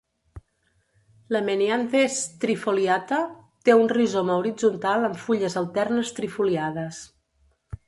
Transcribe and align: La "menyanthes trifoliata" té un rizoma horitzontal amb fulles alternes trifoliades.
La 1.35 1.41
"menyanthes 1.49 2.15
trifoliata" 2.45 3.21
té 3.69 3.77
un 3.83 3.93
rizoma 3.93 4.41
horitzontal 4.41 5.07
amb 5.11 5.23
fulles 5.27 5.61
alternes 5.65 6.13
trifoliades. 6.23 7.07